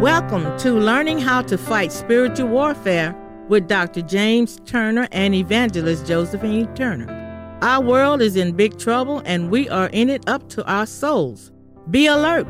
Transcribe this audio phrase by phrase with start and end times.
[0.00, 3.16] Welcome to Learning How to Fight Spiritual Warfare
[3.48, 4.02] with Dr.
[4.02, 7.58] James Turner and Evangelist Josephine Turner.
[7.62, 11.50] Our world is in big trouble and we are in it up to our souls.
[11.90, 12.46] Be alert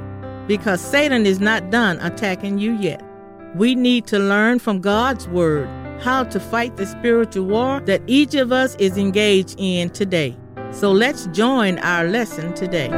[0.49, 3.01] because Satan is not done attacking you yet.
[3.55, 5.69] We need to learn from God's Word
[6.01, 10.37] how to fight the spiritual war that each of us is engaged in today.
[10.73, 12.89] So let's join our lesson today.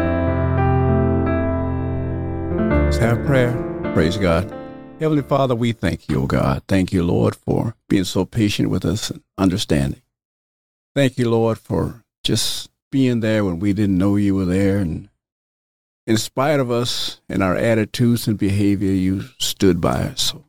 [2.86, 3.67] Let's have prayer.
[3.94, 4.52] Praise God.
[5.00, 6.62] Heavenly Father, we thank you, O God.
[6.68, 10.02] Thank you, Lord, for being so patient with us and understanding.
[10.94, 14.78] Thank you, Lord, for just being there when we didn't know you were there.
[14.78, 15.08] And
[16.06, 20.32] in spite of us and our attitudes and behavior, you stood by us.
[20.32, 20.44] So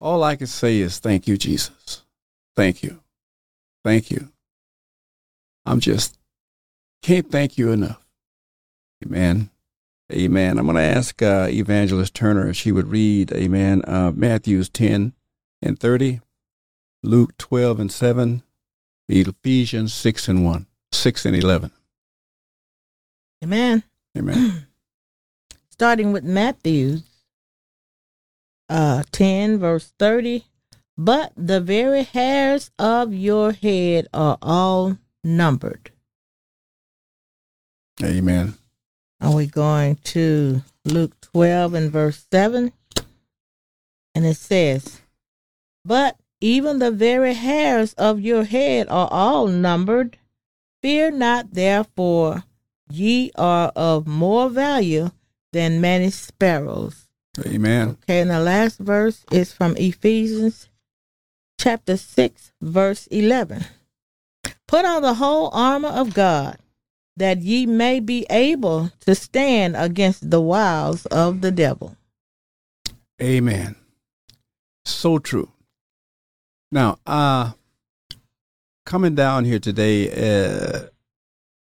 [0.00, 2.02] all I can say is thank you, Jesus.
[2.56, 3.00] Thank you.
[3.84, 4.30] Thank you.
[5.64, 6.18] I'm just
[7.02, 8.04] can't thank you enough.
[9.04, 9.50] Amen.
[10.12, 10.58] Amen.
[10.58, 15.12] I'm going to ask uh, Evangelist Turner if she would read, Amen, uh, Matthews 10
[15.62, 16.20] and 30,
[17.02, 18.42] Luke 12 and 7,
[19.08, 21.70] Ephesians 6 and 1, 6 and 11.
[23.44, 23.82] Amen.
[24.16, 24.66] Amen.
[25.70, 26.98] Starting with Matthew
[28.68, 30.44] uh, 10, verse 30.
[30.96, 35.90] But the very hairs of your head are all numbered.
[38.02, 38.54] Amen.
[39.20, 42.72] Are we going to Luke 12 and verse 7?
[44.14, 45.02] And it says,
[45.84, 50.16] But even the very hairs of your head are all numbered.
[50.82, 52.44] Fear not, therefore,
[52.90, 55.10] ye are of more value
[55.52, 57.08] than many sparrows.
[57.46, 57.90] Amen.
[58.02, 60.68] Okay, and the last verse is from Ephesians
[61.58, 63.64] chapter 6, verse 11.
[64.66, 66.56] Put on the whole armor of God,
[67.16, 71.96] that ye may be able to stand against the wiles of the devil.
[73.20, 73.76] Amen.
[74.84, 75.50] So true.
[76.72, 77.52] Now, uh,
[78.86, 80.86] coming down here today, uh,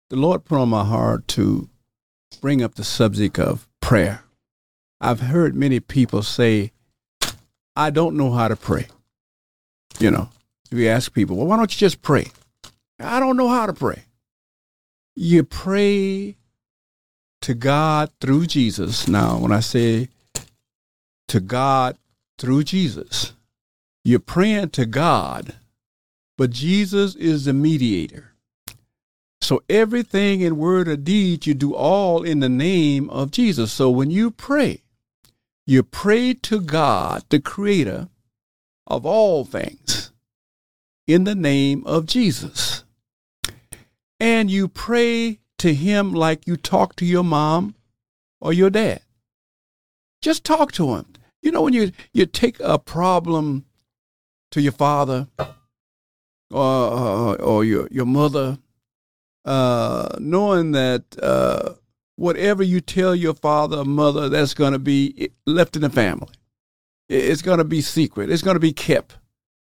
[0.10, 1.70] the Lord put on my heart to
[2.42, 4.24] bring up the subject of prayer.
[5.00, 6.72] I've heard many people say,
[7.76, 8.88] I don't know how to pray.
[10.00, 10.30] You know,
[10.72, 12.32] if you ask people, well, why don't you just pray?
[13.00, 14.04] I don't know how to pray.
[15.16, 16.38] You pray
[17.42, 19.08] to God through Jesus.
[19.08, 20.10] Now, when I say
[21.28, 21.98] to God
[22.40, 23.34] through Jesus,
[24.04, 25.56] you're praying to God,
[26.38, 28.34] but Jesus is the mediator.
[29.40, 33.74] So everything in word or deed, you do all in the name of Jesus.
[33.74, 34.82] So when you pray,
[35.68, 38.08] you pray to God, the creator
[38.88, 40.12] of all things,
[41.08, 42.83] in the name of Jesus.
[44.24, 47.76] And you pray to him like you talk to your mom
[48.40, 49.02] or your dad.
[50.22, 51.08] Just talk to him.
[51.42, 53.66] You know, when you, you take a problem
[54.52, 55.28] to your father
[56.50, 58.60] or, or your, your mother,
[59.44, 61.74] uh, knowing that uh,
[62.16, 66.34] whatever you tell your father or mother, that's going to be left in the family.
[67.10, 68.32] It's going to be secret.
[68.32, 69.18] It's going to be kept.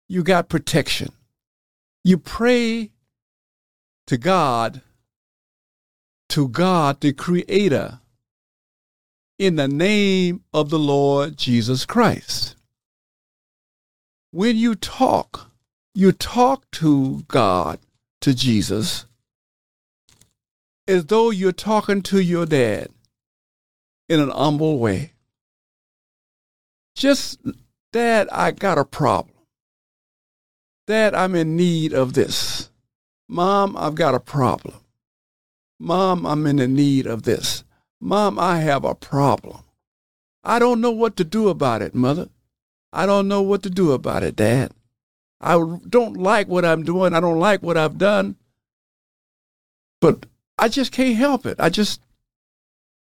[0.08, 1.12] You got protection.
[2.02, 2.92] You pray
[4.08, 4.80] to God,
[6.30, 8.00] to God, the Creator,
[9.38, 12.56] in the name of the Lord Jesus Christ.
[14.30, 15.50] When you talk,
[15.94, 17.80] you talk to God,
[18.22, 19.04] to Jesus,
[20.86, 22.88] as though you're talking to your dad
[24.08, 25.12] in an humble way.
[26.96, 27.40] Just,
[27.92, 29.36] Dad, I got a problem.
[30.86, 32.70] Dad, I'm in need of this.
[33.28, 34.76] Mom, I've got a problem.
[35.78, 37.62] Mom, I'm in the need of this.
[38.00, 39.60] Mom, I have a problem.
[40.42, 42.28] I don't know what to do about it, Mother.
[42.92, 44.72] I don't know what to do about it, Dad.
[45.40, 45.52] I
[45.88, 47.12] don't like what I'm doing.
[47.12, 48.36] I don't like what I've done.
[50.00, 50.26] But
[50.58, 51.56] I just can't help it.
[51.60, 52.00] I just,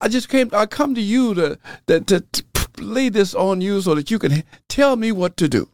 [0.00, 0.50] I just came.
[0.52, 2.46] I come to you to, to, to, to
[2.78, 5.68] lay this on you so that you can tell me what to do.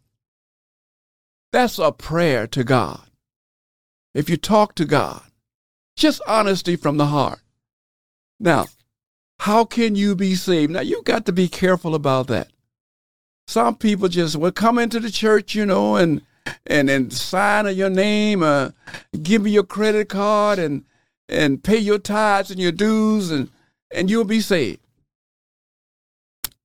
[1.52, 3.07] That's a prayer to God.
[4.14, 5.22] If you talk to God,
[5.96, 7.40] just honesty from the heart.
[8.40, 8.66] Now,
[9.40, 10.72] how can you be saved?
[10.72, 12.48] Now, you got to be careful about that.
[13.46, 16.22] Some people just will come into the church, you know, and
[16.66, 18.70] and and sign your name, uh,
[19.22, 20.84] give me your credit card, and
[21.28, 23.50] and pay your tithes and your dues, and,
[23.90, 24.80] and you'll be saved.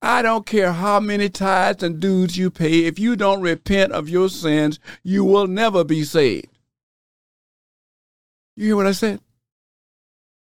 [0.02, 2.84] I don't care how many tithes and dues you pay.
[2.84, 6.48] If you don't repent of your sins, you will never be saved.
[8.56, 9.20] You hear what I said?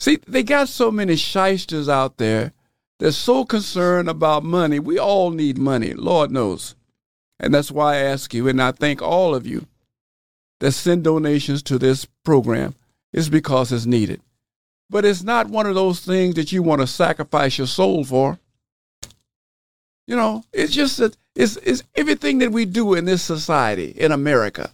[0.00, 2.52] See, they got so many shysters out there
[2.98, 4.78] They're so concerned about money.
[4.78, 6.74] We all need money, Lord knows.
[7.40, 9.66] And that's why I ask you, and I thank all of you
[10.60, 12.74] that send donations to this program,
[13.12, 14.20] is because it's needed.
[14.88, 18.38] But it's not one of those things that you want to sacrifice your soul for.
[20.06, 24.12] You know, it's just that it's, it's everything that we do in this society, in
[24.12, 24.70] America.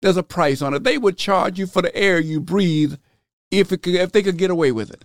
[0.00, 0.84] There's a price on it.
[0.84, 2.94] They would charge you for the air you breathe
[3.50, 5.04] if, could, if they could get away with it.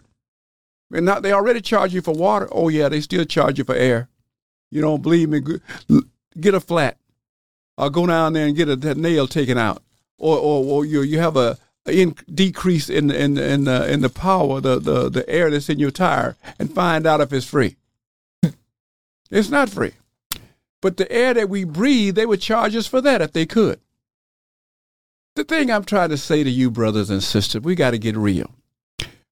[0.92, 2.48] And not, they already charge you for water.
[2.51, 4.10] Oh, yeah, they still charge you for air.
[4.69, 5.42] You don't believe me?
[6.40, 6.98] Get a flat.
[7.78, 9.81] Or go down there and get a, that nail taken out.
[10.19, 11.57] Or, or, or you, you have a,
[11.88, 15.80] in, decrease in, in, in, the, in the power, the, the, the air that's in
[15.80, 17.78] your tire, and find out if it's free.
[19.31, 19.94] it's not free.
[20.81, 23.80] But the air that we breathe, they would charge us for that if they could.
[25.35, 28.15] The thing I'm trying to say to you, brothers and sisters, we got to get
[28.15, 28.51] real.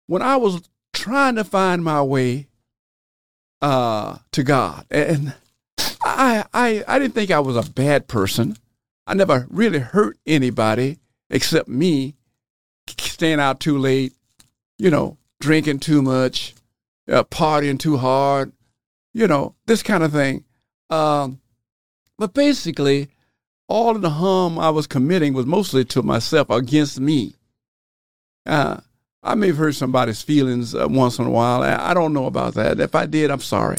[0.07, 2.48] When I was trying to find my way
[3.62, 5.36] uh, to God, and
[6.03, 8.57] I, I, I didn't think I was a bad person.
[9.06, 11.00] I never really hurt anybody
[11.30, 12.15] except me,
[13.00, 14.13] staying out too late,
[14.80, 16.56] you know, drinking too much,
[17.09, 18.51] uh, partying too hard,
[19.13, 20.45] you know, this kind of thing.
[20.89, 21.39] Um,
[22.18, 23.09] but basically,
[23.71, 27.35] all of the harm I was committing was mostly to myself against me.
[28.45, 28.81] Uh,
[29.23, 31.63] I may have hurt somebody's feelings uh, once in a while.
[31.63, 32.81] I, I don't know about that.
[32.81, 33.77] If I did, I'm sorry.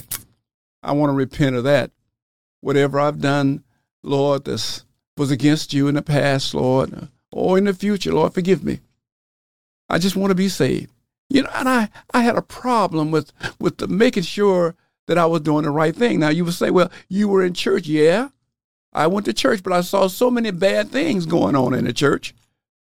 [0.83, 1.91] I want to repent of that.
[2.63, 3.65] Whatever I've done,
[4.03, 4.85] Lord, this
[5.19, 8.81] was against you in the past, Lord, or in the future, Lord, forgive me.
[9.91, 10.91] I just want to be saved.
[11.29, 14.75] You know, and I, I had a problem with with the making sure
[15.07, 16.21] that I was doing the right thing.
[16.21, 18.29] Now you would say, well, you were in church, yeah.
[18.93, 21.93] I went to church, but I saw so many bad things going on in the
[21.93, 22.35] church.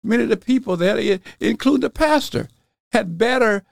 [0.02, 2.48] Many of the people there, including the pastor,
[2.92, 3.64] had better,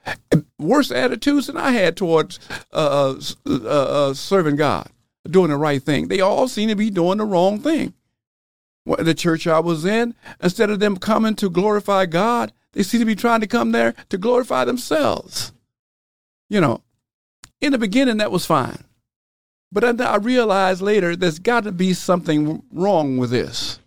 [0.59, 2.39] worse attitudes than I had towards
[2.71, 3.15] uh,
[3.45, 4.89] uh, uh, uh, serving God,
[5.29, 6.07] doing the right thing.
[6.07, 7.93] They all seemed to be doing the wrong thing.
[8.85, 13.05] The church I was in, instead of them coming to glorify God, they seem to
[13.05, 15.53] be trying to come there to glorify themselves.
[16.49, 16.81] You know,
[17.61, 18.83] in the beginning, that was fine.
[19.73, 23.79] But I realized later there's got to be something wrong with this.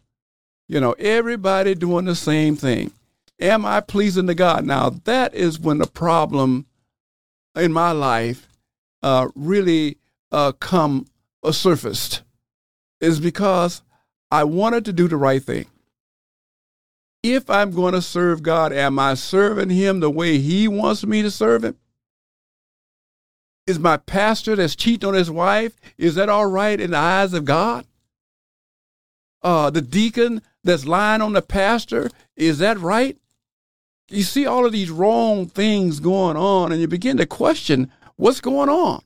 [0.69, 2.91] You know, everybody doing the same thing.
[3.39, 4.67] Am I pleasing to God?
[4.67, 6.67] Now, that is when the problem
[7.55, 8.49] in my life
[9.05, 9.99] uh, really
[10.33, 11.07] uh, come
[11.45, 12.23] uh, surfaced,
[13.01, 13.83] is because
[14.33, 15.67] I wanted to do the right thing.
[17.23, 21.23] If I'm going to serve God, am I serving Him the way He wants me
[21.23, 21.77] to serve Him?
[23.67, 27.35] Is my pastor that's cheating on his wife, is that all right in the eyes
[27.35, 27.85] of God?
[29.43, 33.17] Uh, the deacon that's lying on the pastor, is that right?
[34.09, 38.41] You see all of these wrong things going on, and you begin to question what's
[38.41, 39.03] going on.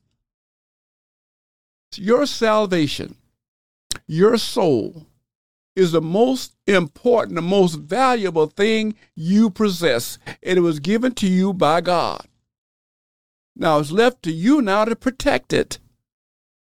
[1.96, 3.16] Your salvation,
[4.06, 5.06] your soul,
[5.74, 11.26] is the most important, the most valuable thing you possess, and it was given to
[11.26, 12.26] you by God.
[13.60, 15.78] Now it's left to you now to protect it.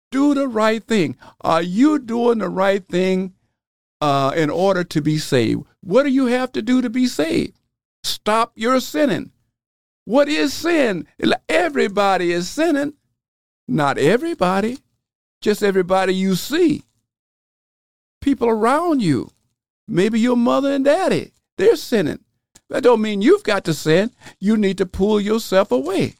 [0.09, 1.15] Do the right thing.
[1.41, 3.33] Are you doing the right thing
[4.01, 5.63] uh, in order to be saved?
[5.81, 7.55] What do you have to do to be saved?
[8.03, 9.31] Stop your sinning.
[10.05, 11.07] What is sin?
[11.47, 12.95] Everybody is sinning.
[13.67, 14.79] Not everybody,
[15.39, 16.81] just everybody you see.
[18.21, 19.29] People around you.
[19.87, 22.23] Maybe your mother and daddy, they're sinning.
[22.69, 24.09] That don't mean you've got to sin.
[24.39, 26.15] You need to pull yourself away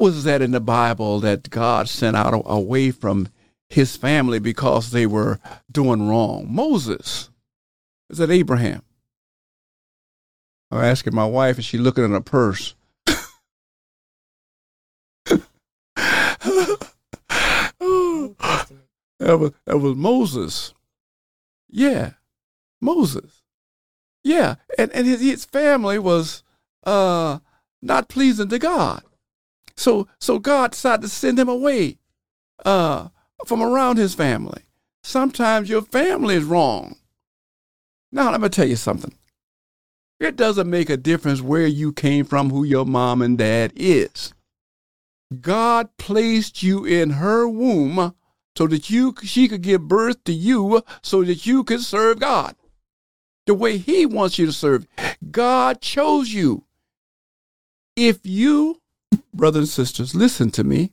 [0.00, 3.28] was that in the Bible that God sent out away from
[3.68, 5.38] his family because they were
[5.70, 6.46] doing wrong?
[6.48, 7.30] Moses.
[8.10, 8.82] Is that Abraham?
[10.70, 12.74] I'm asking my wife, and she looking in her purse.
[15.24, 16.78] that
[19.20, 20.74] was that was Moses.
[21.68, 22.12] Yeah,
[22.80, 23.42] Moses.
[24.22, 26.42] Yeah, and and his, his family was
[26.84, 27.38] uh,
[27.82, 29.02] not pleasing to God.
[29.76, 31.98] So so God decided to send him away
[32.64, 33.08] uh,
[33.46, 34.62] from around his family.
[35.02, 36.96] Sometimes your family is wrong.
[38.12, 39.14] Now let me tell you something.
[40.20, 44.32] It doesn't make a difference where you came from, who your mom and dad is.
[45.40, 48.14] God placed you in her womb
[48.56, 52.54] so that you she could give birth to you so that you could serve God
[53.46, 54.86] the way he wants you to serve.
[55.30, 56.64] God chose you.
[57.96, 58.80] If you
[59.32, 60.92] brothers and sisters, listen to me.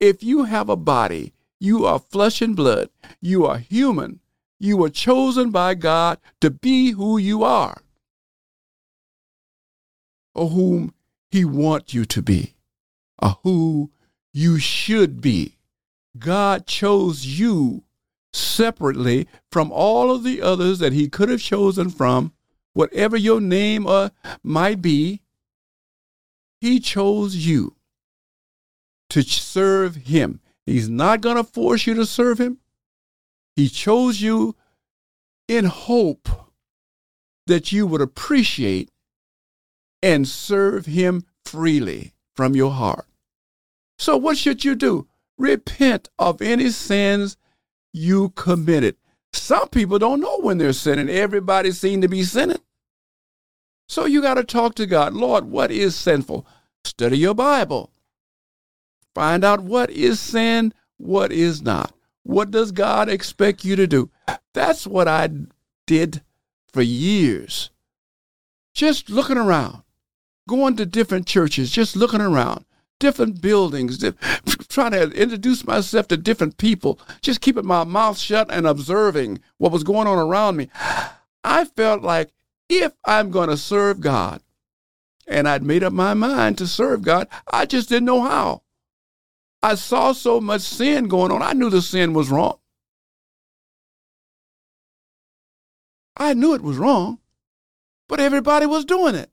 [0.00, 4.20] If you have a body, you are flesh and blood, you are human,
[4.58, 7.82] you were chosen by God to be who you are,
[10.34, 10.94] or whom
[11.30, 12.54] He wants you to be.
[13.18, 13.90] of who
[14.32, 15.56] you should be.
[16.18, 17.84] God chose you
[18.32, 22.32] separately from all of the others that He could have chosen from,
[22.74, 24.10] whatever your name uh,
[24.42, 25.22] might be.
[26.66, 27.76] He chose you
[29.10, 30.40] to serve Him.
[30.64, 32.58] He's not going to force you to serve Him.
[33.54, 34.56] He chose you
[35.46, 36.28] in hope
[37.46, 38.90] that you would appreciate
[40.02, 43.06] and serve Him freely from your heart.
[43.96, 45.06] So, what should you do?
[45.38, 47.36] Repent of any sins
[47.92, 48.96] you committed.
[49.32, 51.08] Some people don't know when they're sinning.
[51.08, 52.58] Everybody seems to be sinning.
[53.88, 55.14] So you got to talk to God.
[55.14, 56.44] Lord, what is sinful?
[56.86, 57.90] Study your Bible.
[59.12, 61.92] Find out what is sin, what is not.
[62.22, 64.10] What does God expect you to do?
[64.54, 65.28] That's what I
[65.86, 66.22] did
[66.72, 67.70] for years.
[68.72, 69.82] Just looking around,
[70.48, 72.64] going to different churches, just looking around,
[73.00, 73.98] different buildings,
[74.68, 79.72] trying to introduce myself to different people, just keeping my mouth shut and observing what
[79.72, 80.70] was going on around me.
[81.42, 82.30] I felt like
[82.68, 84.40] if I'm going to serve God,
[85.26, 88.62] and I'd made up my mind to serve God, I just didn't know how.
[89.62, 91.42] I saw so much sin going on.
[91.42, 92.58] I knew the sin was wrong.
[96.16, 97.18] I knew it was wrong,
[98.08, 99.30] but everybody was doing it.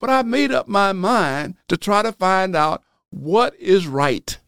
[0.00, 4.38] But I made up my mind to try to find out what is right.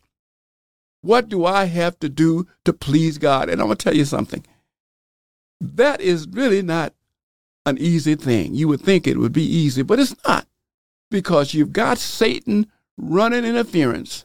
[1.02, 3.49] What do I have to do to please God?
[3.49, 4.44] And I'm going to tell you something.
[5.60, 6.94] That is really not
[7.66, 8.54] an easy thing.
[8.54, 10.46] You would think it would be easy, but it's not
[11.11, 14.25] because you've got Satan running interference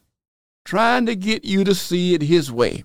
[0.65, 2.83] trying to get you to see it his way.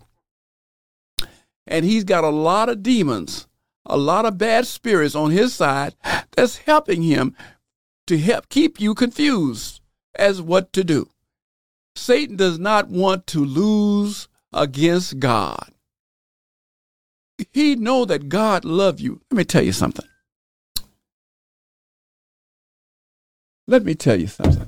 [1.67, 3.49] And he's got a lot of demons,
[3.87, 5.95] a lot of bad spirits on his side
[6.37, 7.35] that's helping him
[8.07, 9.81] to help keep you confused
[10.15, 11.09] as what to do.
[11.97, 15.71] Satan does not want to lose against God.
[17.53, 19.21] He know that God love you.
[19.31, 20.07] Let me tell you something.
[23.71, 24.67] Let me tell you something.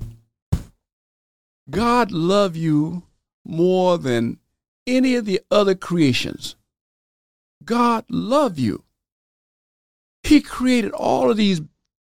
[1.68, 3.02] God loved you
[3.44, 4.38] more than
[4.86, 6.54] any of the other creations.
[7.64, 8.84] God loved you.
[10.22, 11.62] He created all of these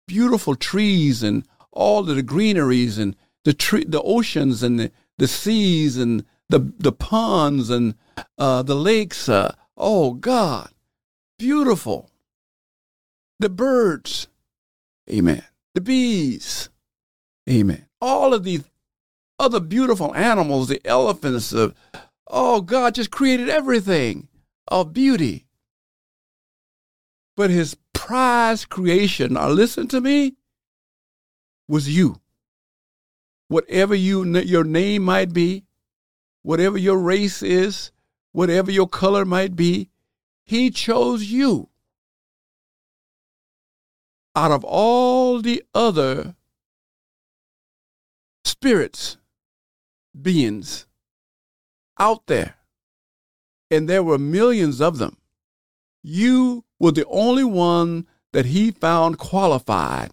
[0.08, 3.16] beautiful trees and all of the greeneries and
[3.46, 7.96] the tree, the oceans and the, the seas and the the ponds and
[8.38, 9.28] uh, the lakes.
[9.28, 10.70] Uh, oh God,
[11.40, 12.12] beautiful.
[13.40, 14.28] The birds,
[15.10, 15.44] Amen.
[15.74, 16.70] The bees,
[17.50, 17.86] Amen.
[18.02, 18.64] All of these
[19.38, 21.76] other beautiful animals, the elephants, of
[22.28, 24.28] oh, God just created everything
[24.68, 25.46] of beauty.
[27.38, 30.36] But his prized creation, now listen to me,
[31.68, 32.22] was you.
[33.48, 35.66] Whatever you your name might be,
[36.42, 37.92] whatever your race is,
[38.32, 39.90] whatever your color might be,
[40.46, 41.70] he chose you.
[44.36, 46.36] Out of all the other
[48.56, 49.18] spirits
[50.20, 50.86] beings
[52.00, 52.56] out there,
[53.70, 55.18] and there were millions of them.
[56.02, 60.12] You were the only one that he found qualified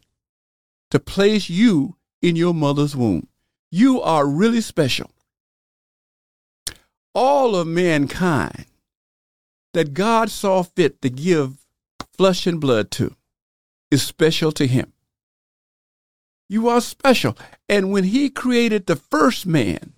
[0.91, 3.29] to place you in your mother's womb.
[3.71, 5.11] You are really special.
[7.15, 8.67] All of mankind
[9.73, 11.65] that God saw fit to give
[12.17, 13.15] flesh and blood to
[13.91, 14.93] is special to him.
[16.53, 17.35] You are special.
[17.67, 19.95] And when he created the first man,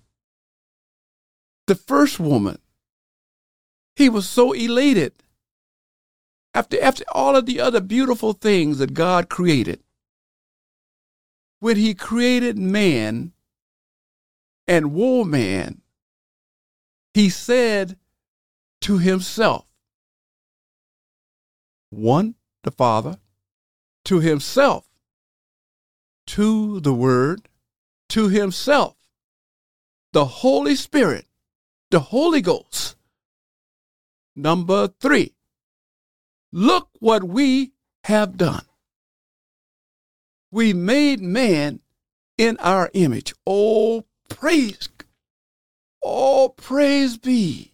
[1.67, 2.59] the first woman,
[3.97, 5.11] he was so elated.
[6.53, 9.83] After, after all of the other beautiful things that God created,
[11.59, 13.33] when he created man
[14.65, 15.81] and woman,
[17.13, 17.97] he said
[18.79, 19.65] to himself,
[21.89, 23.17] one, the Father,
[24.05, 24.84] to himself,
[26.27, 27.47] to the Word,
[28.09, 28.95] to Himself,
[30.13, 31.25] the Holy Spirit,
[31.91, 32.95] the Holy Ghost.
[34.35, 35.33] Number three,
[36.51, 37.71] look what we
[38.03, 38.65] have done.
[40.51, 41.79] We made man
[42.37, 43.33] in our image.
[43.45, 44.89] Oh, praise.
[46.03, 47.73] Oh, praise be.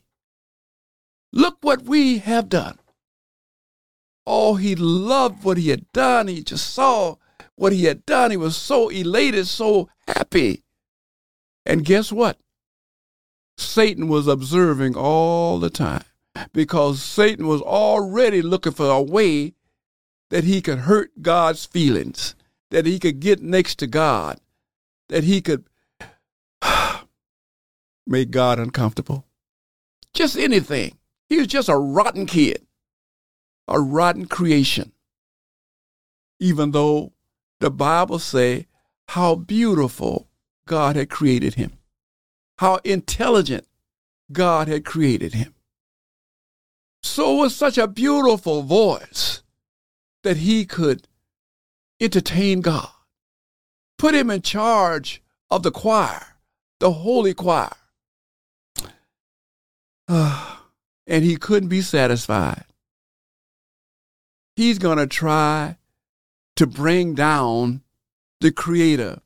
[1.33, 2.79] Look what we have done.
[4.25, 6.27] Oh, he loved what he had done.
[6.27, 7.15] He just saw
[7.61, 8.31] what he had done.
[8.31, 10.63] He was so elated, so happy.
[11.63, 12.39] And guess what?
[13.55, 16.03] Satan was observing all the time
[16.53, 19.53] because Satan was already looking for a way
[20.31, 22.33] that he could hurt God's feelings,
[22.71, 24.39] that he could get next to God,
[25.09, 25.63] that he could
[28.07, 29.27] make God uncomfortable.
[30.15, 30.97] Just anything.
[31.29, 32.65] He was just a rotten kid,
[33.67, 34.93] a rotten creation.
[36.39, 37.13] Even though
[37.61, 38.67] the Bible say
[39.09, 40.27] how beautiful
[40.67, 41.77] God had created him,
[42.57, 43.67] how intelligent
[44.31, 45.53] God had created him.
[47.03, 49.43] So was such a beautiful voice
[50.23, 51.07] that he could
[51.99, 52.89] entertain God.
[53.97, 56.37] Put him in charge of the choir,
[56.79, 57.75] the holy choir.
[60.07, 62.65] and he couldn't be satisfied.
[64.55, 65.77] He's going to try
[66.55, 67.81] to bring down
[68.39, 69.21] the creator,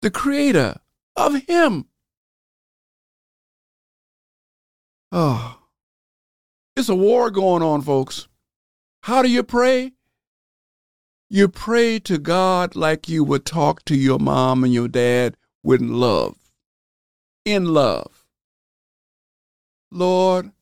[0.00, 0.76] the creator
[1.16, 1.86] of him.
[5.10, 5.58] Oh,
[6.76, 8.28] it's a war going on, folks.
[9.02, 9.92] How do you pray?
[11.28, 15.80] You pray to God like you would talk to your mom and your dad with
[15.80, 16.36] love.
[17.44, 18.24] In love.
[19.90, 20.52] Lord,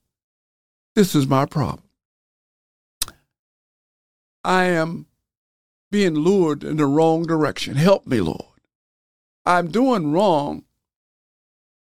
[0.94, 1.88] this is my problem.
[4.42, 5.06] I am
[5.90, 7.76] being lured in the wrong direction.
[7.76, 8.44] Help me, Lord.
[9.44, 10.64] I'm doing wrong,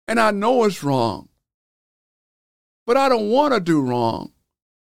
[0.08, 1.30] and I know it's wrong,
[2.86, 4.32] but I don't want to do wrong.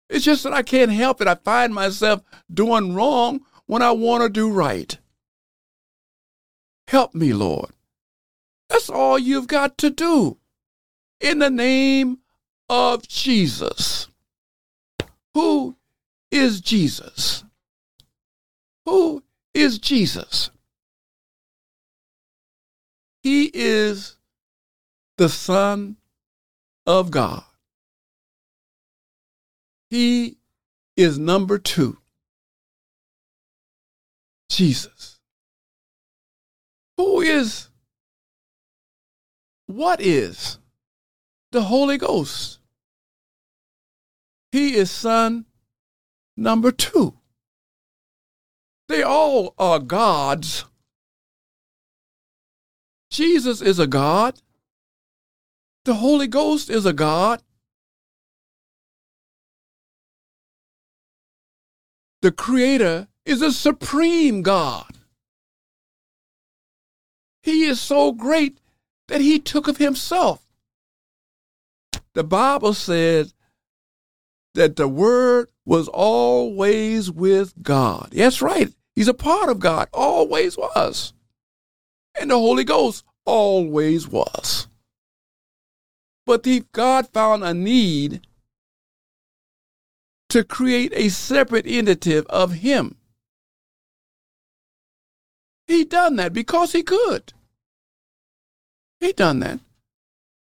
[0.09, 1.29] It's just that I can't help it.
[1.29, 4.97] I find myself doing wrong when I want to do right.
[6.89, 7.71] Help me, Lord.
[8.69, 10.39] That's all you've got to do.
[11.21, 12.19] In the name
[12.69, 14.09] of Jesus.
[15.35, 15.77] Who
[16.31, 17.45] is Jesus?
[18.87, 19.23] Who
[19.55, 20.51] is Jesus?
[23.23, 24.17] He is
[25.19, 25.97] the Son
[26.87, 27.45] of God.
[29.91, 30.39] He
[30.97, 31.99] is number two.
[34.49, 35.19] Jesus.
[36.97, 37.69] Who is,
[39.67, 40.59] what is
[41.53, 42.59] the Holy Ghost?
[44.51, 45.47] He is son
[46.37, 47.15] number two.
[48.93, 50.67] They all are gods.
[53.11, 54.39] Jesus is a God.
[55.87, 57.43] The Holy Ghost is a God.
[62.21, 64.99] The Creator is a supreme God.
[67.43, 68.59] He is so great
[69.09, 70.47] that He took of Himself.
[72.13, 73.33] The Bible says
[74.53, 78.11] that the Word was always with God.
[78.13, 78.71] That's right.
[78.95, 81.13] He's a part of God, always was.
[82.19, 84.69] And the Holy Ghost always was.
[86.27, 88.27] But the, God found a need
[90.29, 92.97] to create a separate entity of Him.
[95.67, 97.33] He done that because he could.
[99.01, 99.61] He done that.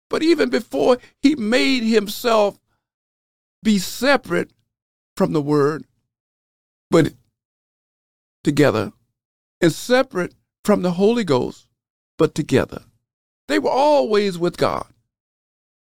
[0.09, 2.59] But even before he made himself
[3.63, 4.51] be separate
[5.17, 5.85] from the word,
[6.91, 7.13] but
[8.45, 8.93] together,
[9.61, 11.67] and separate from the Holy Ghost,
[12.19, 12.83] but together.
[13.49, 14.87] They were always with God.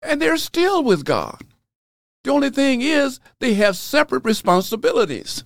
[0.01, 1.43] And they're still with God.
[2.23, 5.43] The only thing is, they have separate responsibilities.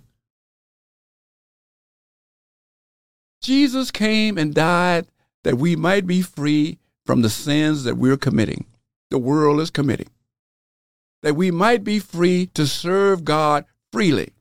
[3.42, 5.08] Jesus came and died
[5.44, 8.66] that we might be free from the sins that we're committing,
[9.12, 10.10] the world is committing,
[11.22, 14.34] that we might be free to serve God freely.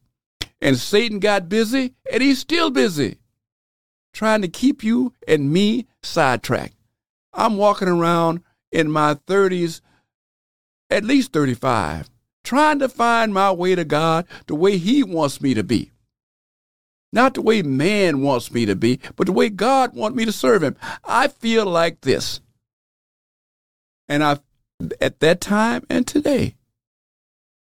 [0.65, 3.19] And Satan got busy, and he's still busy
[4.15, 6.75] trying to keep you and me sidetracked.
[7.35, 9.83] I'm walking around in my 30s,
[10.89, 12.09] at least 35,
[12.45, 15.91] trying to find my way to God the way He wants me to be.
[17.13, 20.33] Not the way man wants me to be, but the way God wants me to
[20.33, 20.77] serve Him.
[21.05, 22.41] I feel like this.
[24.09, 24.39] And I,
[25.01, 26.55] at that time and today,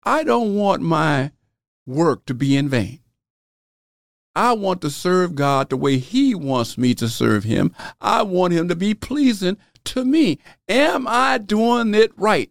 [0.04, 1.30] I don't want my
[1.86, 3.00] work to be in vain.
[4.36, 7.74] I want to serve God the way He wants me to serve Him.
[8.00, 10.38] I want Him to be pleasing to me.
[10.68, 12.50] Am I doing it right?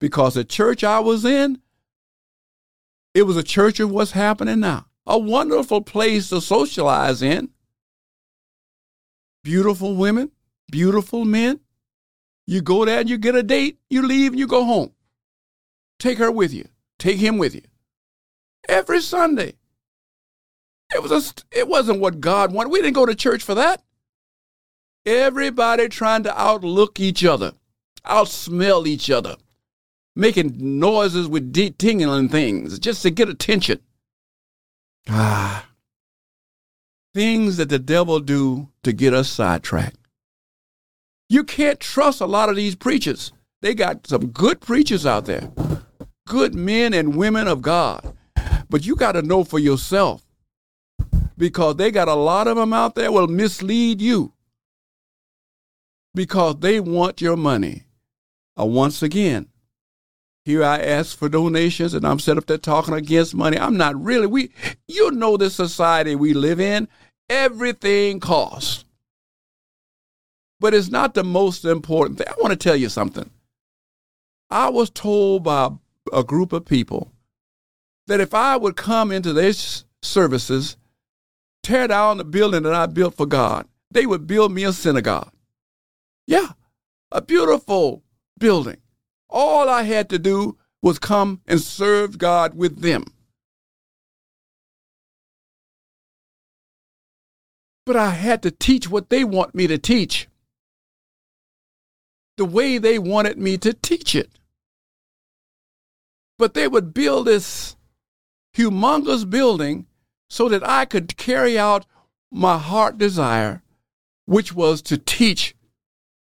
[0.00, 1.60] Because the church I was in,
[3.14, 4.86] it was a church of what's happening now.
[5.06, 7.50] A wonderful place to socialize in.
[9.42, 10.30] Beautiful women,
[10.70, 11.60] beautiful men.
[12.46, 14.92] You go there and you get a date, you leave and you go home.
[15.98, 16.66] Take her with you,
[16.98, 17.62] take him with you
[18.68, 19.54] every Sunday.
[20.94, 22.70] It was a, it wasn't what God wanted.
[22.70, 23.82] We didn't go to church for that.
[25.06, 27.52] Everybody trying to outlook each other,
[28.04, 29.36] outsmell each other,
[30.14, 33.80] making noises with de- tingling things just to get attention.
[35.08, 35.66] Ah,
[37.14, 39.96] things that the devil do to get us sidetracked.
[41.28, 43.32] You can't trust a lot of these preachers.
[43.62, 45.50] They got some good preachers out there,
[46.26, 48.16] good men and women of God.
[48.70, 50.24] But you got to know for yourself
[51.36, 54.32] because they got a lot of them out there will mislead you
[56.14, 57.84] because they want your money.
[58.58, 59.48] Uh, once again,
[60.44, 63.58] here I ask for donations and I'm set up there talking against money.
[63.58, 64.28] I'm not really.
[64.28, 64.52] We,
[64.86, 66.88] you know, the society we live in,
[67.28, 68.84] everything costs.
[70.60, 72.28] But it's not the most important thing.
[72.28, 73.30] I want to tell you something.
[74.48, 75.70] I was told by
[76.12, 77.10] a group of people
[78.10, 79.52] that if I would come into their
[80.02, 80.76] services,
[81.62, 85.30] tear down the building that I built for God, they would build me a synagogue.
[86.26, 86.48] Yeah,
[87.12, 88.02] a beautiful
[88.36, 88.78] building.
[89.28, 93.04] All I had to do was come and serve God with them.
[97.86, 100.26] But I had to teach what they want me to teach,
[102.36, 104.30] the way they wanted me to teach it.
[106.38, 107.76] But they would build this
[108.56, 109.86] humongous building
[110.28, 111.86] so that I could carry out
[112.30, 113.62] my heart desire,
[114.26, 115.56] which was to teach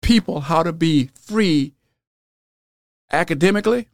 [0.01, 1.73] people how to be free
[3.11, 3.87] academically,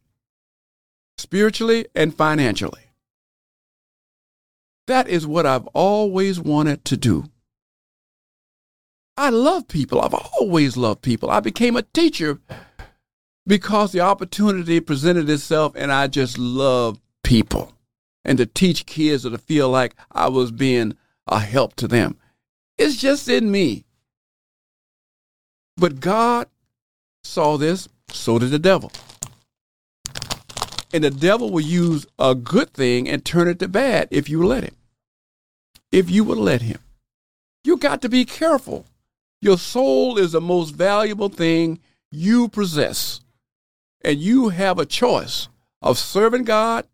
[1.16, 2.82] spiritually, and financially.
[4.86, 7.24] That is what I've always wanted to do.
[9.16, 10.00] I love people.
[10.00, 11.30] I've always loved people.
[11.30, 12.40] I became a teacher
[13.46, 17.72] because the opportunity presented itself and I just love people
[18.24, 22.16] and to teach kids or to feel like I was being a help to them.
[22.78, 23.84] It's just in me.
[25.76, 26.48] But God
[27.24, 28.92] saw this, so did the devil.
[30.92, 34.44] And the devil will use a good thing and turn it to bad if you
[34.44, 34.76] let him.
[35.90, 36.78] If you would let him.
[37.64, 38.86] You got to be careful.
[39.40, 41.80] Your soul is the most valuable thing
[42.10, 43.20] you possess.
[44.04, 45.48] And you have a choice
[45.80, 46.86] of serving God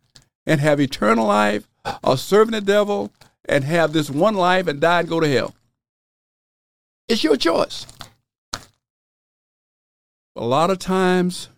[0.48, 1.68] and have eternal life,
[2.02, 3.12] or serving the devil
[3.44, 5.54] and have this one life and die and go to hell.
[7.06, 7.87] It's your choice.
[10.34, 11.50] A lot of times,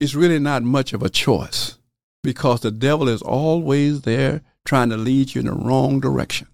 [0.00, 1.76] it's really not much of a choice
[2.22, 6.48] because the devil is always there trying to lead you in the wrong direction.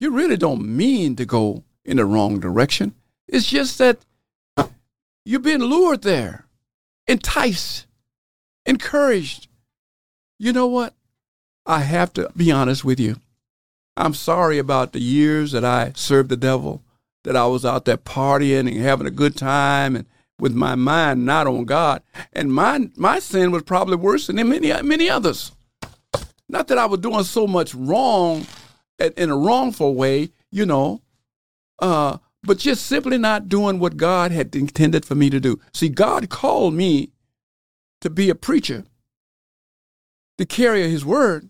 [0.00, 2.94] You really don't mean to go in the wrong direction.
[3.28, 3.98] It's just that
[5.26, 6.46] you've been lured there,
[7.06, 7.86] enticed,
[8.64, 9.48] encouraged.
[10.42, 10.96] You know what?
[11.66, 13.20] I have to be honest with you.
[13.96, 16.82] I'm sorry about the years that I served the devil,
[17.22, 20.04] that I was out there partying and having a good time and
[20.40, 22.02] with my mind not on God.
[22.32, 25.52] And my my sin was probably worse than many many others.
[26.48, 28.44] Not that I was doing so much wrong
[28.98, 31.02] in a wrongful way, you know,
[31.78, 35.60] uh, but just simply not doing what God had intended for me to do.
[35.72, 37.12] See, God called me
[38.00, 38.82] to be a preacher,
[40.42, 41.48] to carry His word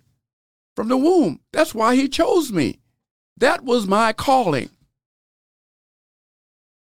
[0.77, 1.41] from the womb.
[1.51, 2.79] That's why He chose me.
[3.39, 4.69] That was my calling.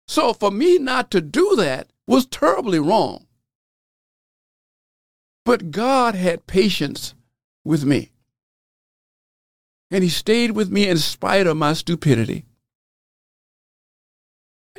[0.06, 3.26] So for me not to do that was terribly wrong.
[5.46, 7.14] But God had patience
[7.64, 8.10] with me.
[9.90, 12.44] And He stayed with me in spite of my stupidity.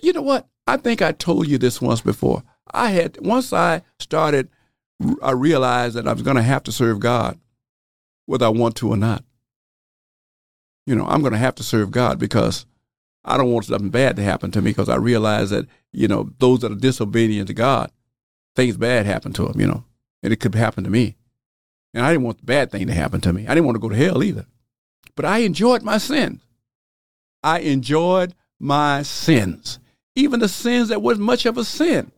[0.03, 0.47] You know what?
[0.67, 2.43] I think I told you this once before.
[2.71, 4.49] I had, once I started,
[5.21, 7.39] I realized that I was going to have to serve God,
[8.25, 9.23] whether I want to or not.
[10.85, 12.65] You know, I'm going to have to serve God because
[13.23, 16.29] I don't want something bad to happen to me because I realize that, you know,
[16.39, 17.91] those that are disobedient to God,
[18.55, 19.83] things bad happen to them, you know,
[20.21, 21.15] and it could happen to me.
[21.93, 23.47] And I didn't want the bad thing to happen to me.
[23.47, 24.45] I didn't want to go to hell either.
[25.15, 26.41] But I enjoyed my sins.
[27.41, 29.79] I enjoyed my sins,
[30.15, 32.11] even the sins that wasn't much of a sin.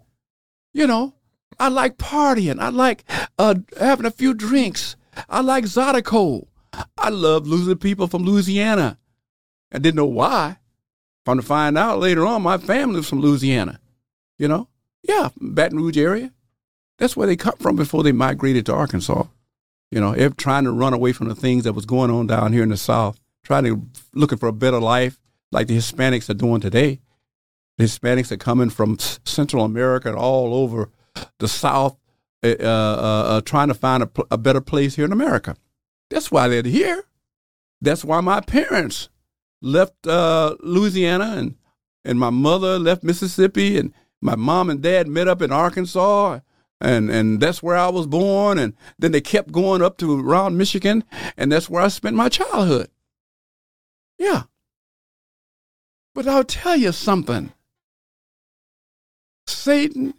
[0.73, 1.13] You know,
[1.59, 2.59] I like partying.
[2.59, 3.03] I like
[3.37, 4.95] uh, having a few drinks.
[5.29, 6.47] I like Zydeco.
[6.97, 8.97] I love losing people from Louisiana.
[9.71, 10.57] I didn't know why.
[11.25, 13.79] Come to find out later on, my family was from Louisiana.
[14.37, 14.69] You know,
[15.03, 16.31] yeah, Baton Rouge area.
[16.99, 19.23] That's where they come from before they migrated to Arkansas.
[19.91, 22.53] You know, they're trying to run away from the things that was going on down
[22.53, 23.81] here in the South, trying to
[24.13, 25.19] looking for a better life,
[25.51, 26.99] like the Hispanics are doing today.
[27.77, 30.89] The Hispanics are coming from Central America and all over
[31.39, 31.97] the South,
[32.43, 35.55] uh, uh, uh, trying to find a, a better place here in America.
[36.09, 37.03] That's why they're here.
[37.81, 39.09] That's why my parents
[39.61, 41.55] left uh, Louisiana and
[42.05, 46.39] and my mother left Mississippi and my mom and dad met up in Arkansas
[46.79, 50.57] and and that's where I was born and then they kept going up to around
[50.57, 51.03] Michigan
[51.35, 52.89] and that's where I spent my childhood.
[54.17, 54.43] Yeah.
[56.15, 57.53] But I'll tell you something.
[59.45, 60.15] Satan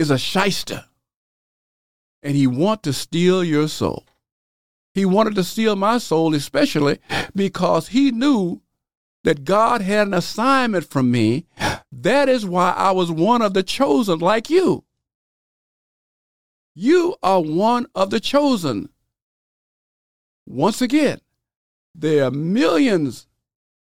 [0.00, 0.86] is a shyster,
[2.22, 4.06] and he want to steal your soul.
[4.94, 6.98] He wanted to steal my soul, especially
[7.34, 8.62] because he knew
[9.24, 11.44] that God had an assignment from me.
[11.92, 14.84] That is why I was one of the chosen, like you.
[16.74, 18.88] You are one of the chosen.
[20.46, 21.20] Once again,
[21.94, 23.26] there are millions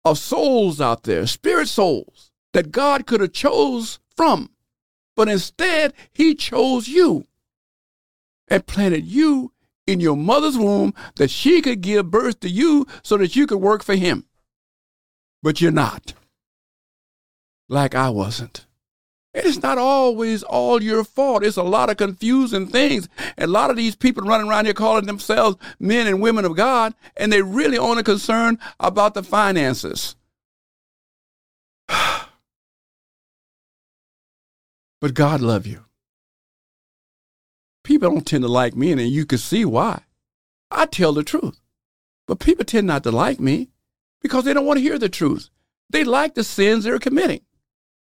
[0.06, 4.53] of souls out there, spirit souls, that God could have chose from.
[5.16, 7.28] But instead, he chose you
[8.48, 9.52] and planted you
[9.86, 13.58] in your mother's womb that she could give birth to you so that you could
[13.58, 14.26] work for him.
[15.42, 16.14] But you're not.
[17.70, 18.66] Like I wasn't.
[19.34, 21.44] It's not always all your fault.
[21.44, 23.10] It's a lot of confusing things.
[23.36, 26.56] And a lot of these people running around here calling themselves men and women of
[26.56, 30.16] God, and they're really only concerned about the finances.
[35.04, 35.84] but God love you.
[37.84, 40.04] People don't tend to like me, and you can see why.
[40.72, 41.60] I tell the truth.
[42.26, 43.68] But people tend not to like me
[44.22, 45.50] because they don't want to hear the truth.
[45.90, 47.42] They like the sins they're committing.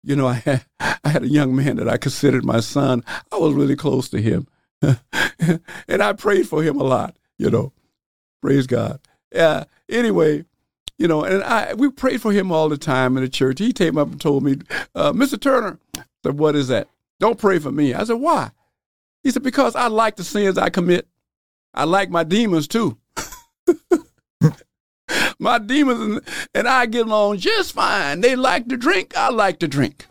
[0.05, 3.03] You know, I had, I had a young man that I considered my son.
[3.33, 4.47] I was really close to him.
[4.81, 7.73] and I prayed for him a lot, you know.
[8.41, 9.01] Praise God.
[9.33, 9.65] Yeah.
[9.89, 10.45] Anyway,
[10.99, 13.59] you know, and I we prayed for him all the time in the church.
[13.59, 14.59] He came up and told me,
[14.95, 15.41] uh, Mr.
[15.41, 15.79] Turner,
[16.27, 16.89] said, what is that?
[17.21, 17.95] Don't pray for me.
[17.95, 18.51] I said, why?
[19.23, 21.09] He said, because I like the sins I commit.
[21.73, 22.99] I like my demons too.
[25.39, 26.21] my demons
[26.55, 28.21] and I get along just fine.
[28.21, 29.17] They like to drink.
[29.17, 30.07] I like to drink.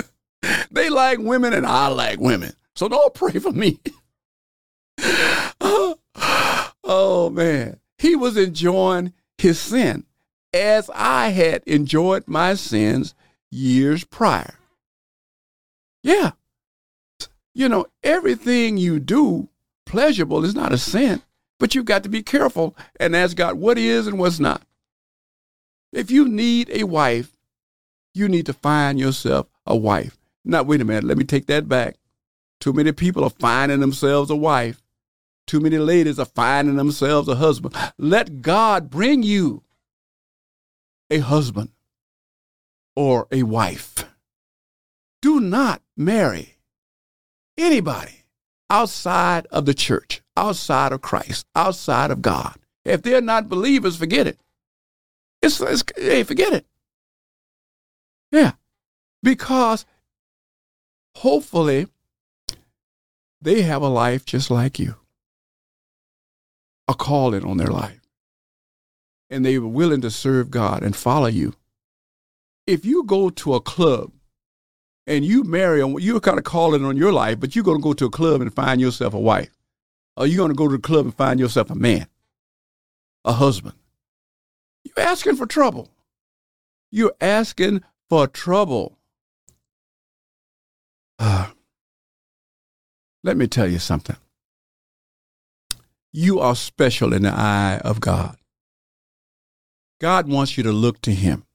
[0.70, 2.52] they like women and I like women.
[2.74, 3.80] So don't pray for me.
[5.60, 7.80] oh, man.
[7.98, 10.04] He was enjoying his sin
[10.52, 13.14] as I had enjoyed my sins
[13.50, 14.58] years prior.
[16.06, 16.30] Yeah.
[17.52, 19.48] You know, everything you do
[19.86, 21.20] pleasurable is not a sin,
[21.58, 24.62] but you've got to be careful and ask God what is and what's not.
[25.92, 27.36] If you need a wife,
[28.14, 30.16] you need to find yourself a wife.
[30.44, 31.96] Now, wait a minute, let me take that back.
[32.60, 34.80] Too many people are finding themselves a wife.
[35.48, 37.74] Too many ladies are finding themselves a husband.
[37.98, 39.64] Let God bring you
[41.10, 41.70] a husband
[42.94, 44.05] or a wife.
[45.26, 46.54] Do not marry
[47.58, 48.22] Anybody
[48.70, 54.28] outside of the church, outside of Christ, outside of God, if they're not believers, forget
[54.28, 54.38] it.
[55.42, 56.64] It's, it's hey, forget it.
[58.30, 58.52] Yeah.
[59.20, 59.84] Because
[61.16, 61.88] hopefully
[63.42, 64.94] they have a life just like you,
[66.86, 68.00] a calling on their life.
[69.28, 71.54] And they were willing to serve God and follow you.
[72.64, 74.12] If you go to a club
[75.06, 77.82] and you marry them, you're kind of calling on your life, but you're going to
[77.82, 79.50] go to a club and find yourself a wife.
[80.16, 82.06] Or you're going to go to the club and find yourself a man,
[83.24, 83.74] a husband.
[84.84, 85.90] You're asking for trouble.
[86.90, 88.98] You're asking for trouble.
[91.18, 91.50] Uh,
[93.22, 94.16] let me tell you something.
[96.12, 98.36] You are special in the eye of God.
[100.00, 101.45] God wants you to look to Him.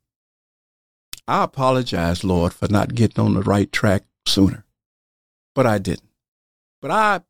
[1.28, 4.66] I apologize, Lord, for not getting on the right track sooner,
[5.56, 6.10] but I didn't.
[6.82, 7.22] But I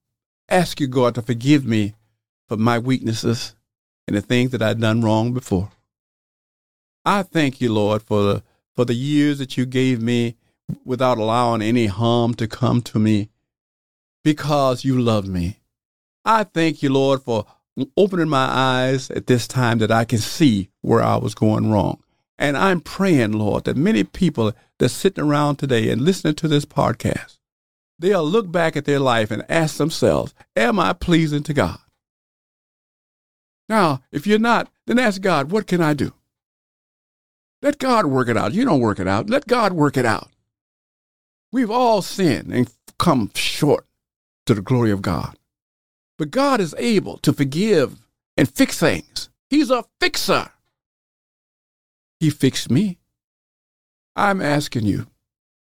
[0.50, 1.96] ask you, God, to forgive me
[2.48, 3.56] for my weaknesses
[4.08, 5.72] and the things that I've done wrong before.
[7.06, 10.36] I thank you, Lord, for the, for the years that you gave me
[10.86, 13.30] without allowing any harm to come to me
[14.24, 15.60] because you love me.
[16.24, 17.46] I thank you, Lord, for
[17.98, 22.04] opening my eyes at this time that I can see where I was going wrong.
[22.42, 26.66] And I'm praying, Lord, that many people that's sitting around today and listening to this
[26.66, 27.38] podcast,
[28.00, 31.78] they'll look back at their life and ask themselves, Am I pleasing to God?
[33.70, 36.14] Now, if you're not, then ask God, What can I do?
[37.62, 38.56] Let God work it out.
[38.56, 39.30] You don't work it out.
[39.30, 40.32] Let God work it out.
[41.52, 43.86] We've all sinned and come short
[44.48, 45.38] to the glory of God.
[46.18, 48.00] But God is able to forgive
[48.36, 49.30] and fix things.
[49.52, 50.50] He's a fixer.
[52.22, 53.00] He fixed me.
[54.16, 55.08] I'm asking you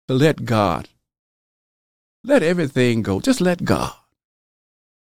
[0.09, 0.89] to let God,
[2.25, 3.21] let everything go.
[3.21, 3.95] Just let God.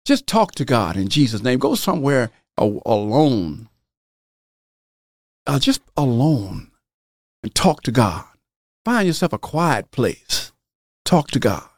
[0.03, 1.59] Just talk to God in Jesus' name.
[1.59, 3.69] Go somewhere alone.
[5.47, 6.71] Uh, just alone
[7.41, 8.25] and talk to God.
[8.83, 10.51] Find yourself a quiet place.
[11.05, 11.69] Talk to God.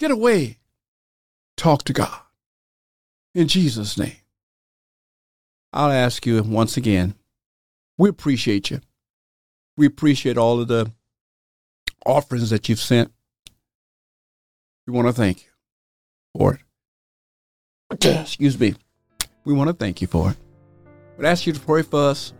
[0.00, 0.58] Get away.
[1.56, 2.20] Talk to God.
[3.32, 4.16] In Jesus' name.
[5.72, 7.14] I'll ask you once again
[7.98, 8.80] we appreciate you.
[9.76, 10.92] We appreciate all of the
[12.06, 13.12] offerings that you've sent.
[14.86, 15.50] We want to thank you
[16.34, 18.04] for it.
[18.04, 18.74] Excuse me.
[19.44, 20.36] We want to thank you for it.
[21.16, 22.32] But ask you to pray for us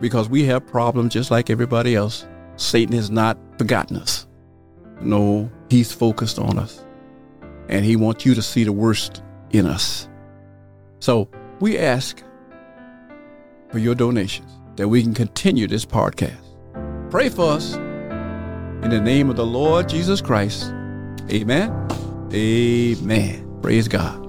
[0.00, 2.26] because we have problems just like everybody else.
[2.56, 4.26] Satan has not forgotten us.
[5.00, 6.84] No, he's focused on us.
[7.68, 10.08] And he wants you to see the worst in us.
[11.00, 11.28] So
[11.60, 12.22] we ask
[13.70, 16.36] for your donations that we can continue this podcast.
[17.10, 20.72] Pray for us in the name of the Lord Jesus Christ.
[21.30, 21.70] Amen.
[22.32, 23.58] Amen.
[23.62, 24.20] Praise God.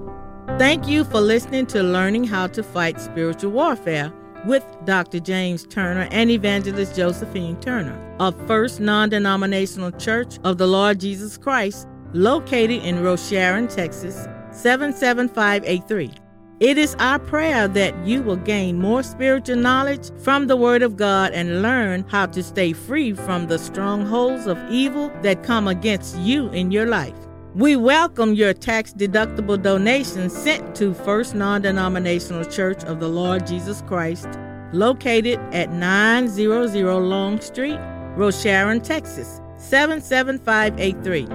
[0.58, 4.14] Thank you for listening to Learning How to Fight Spiritual Warfare
[4.46, 5.20] with Dr.
[5.20, 11.38] James Turner and Evangelist Josephine Turner of First Non Denominational Church of the Lord Jesus
[11.38, 16.25] Christ, located in Rosharon, Texas 77583.
[16.62, 20.96] It is our prayer that you will gain more spiritual knowledge from the Word of
[20.96, 26.18] God and learn how to stay free from the strongholds of evil that come against
[26.20, 27.18] you in your life.
[27.56, 33.46] We welcome your tax deductible donations sent to First Non Denominational Church of the Lord
[33.46, 34.30] Jesus Christ,
[34.72, 37.80] located at 900 Long Street,
[38.16, 41.26] Rosharon, Texas 77583.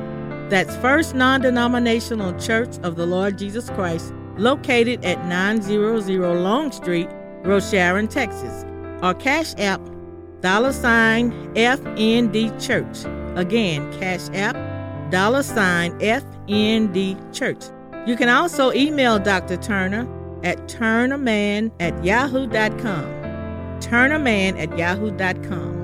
[0.49, 7.09] That's First Non Denominational Church of the Lord Jesus Christ located at 900 Long Street,
[7.43, 8.65] Rosharon, Texas.
[9.03, 9.81] Our Cash App,
[10.41, 13.05] dollar sign FND Church.
[13.37, 14.57] Again, Cash App,
[15.11, 17.65] dollar sign FND Church.
[18.07, 19.57] You can also email Dr.
[19.57, 20.09] Turner
[20.43, 23.21] at turnerman at yahoo.com.
[23.81, 25.80] Turnerman at yahoo.com.